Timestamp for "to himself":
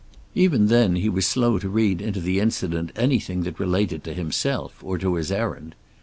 4.03-4.83